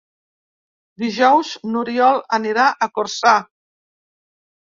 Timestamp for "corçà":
2.95-3.37